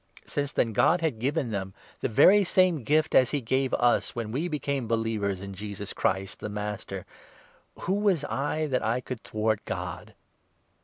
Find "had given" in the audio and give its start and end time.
1.05-1.51